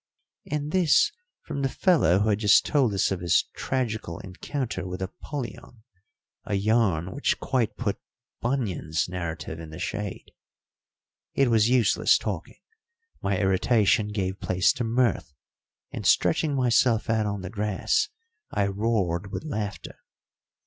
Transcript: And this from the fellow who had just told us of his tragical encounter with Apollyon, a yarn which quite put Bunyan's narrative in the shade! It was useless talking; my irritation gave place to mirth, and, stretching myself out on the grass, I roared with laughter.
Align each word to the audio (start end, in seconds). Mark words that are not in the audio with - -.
And 0.49 0.71
this 0.71 1.11
from 1.43 1.61
the 1.61 1.69
fellow 1.69 2.17
who 2.21 2.29
had 2.29 2.39
just 2.39 2.65
told 2.65 2.91
us 2.95 3.11
of 3.11 3.19
his 3.19 3.43
tragical 3.53 4.17
encounter 4.17 4.87
with 4.87 4.99
Apollyon, 4.99 5.83
a 6.43 6.55
yarn 6.55 7.11
which 7.13 7.39
quite 7.39 7.77
put 7.77 7.99
Bunyan's 8.39 9.07
narrative 9.07 9.59
in 9.59 9.69
the 9.69 9.77
shade! 9.77 10.31
It 11.35 11.51
was 11.51 11.69
useless 11.69 12.17
talking; 12.17 12.61
my 13.21 13.37
irritation 13.37 14.07
gave 14.07 14.39
place 14.39 14.73
to 14.73 14.83
mirth, 14.83 15.35
and, 15.91 16.03
stretching 16.03 16.55
myself 16.55 17.07
out 17.07 17.27
on 17.27 17.41
the 17.43 17.51
grass, 17.51 18.09
I 18.49 18.65
roared 18.65 19.31
with 19.31 19.43
laughter. 19.43 19.99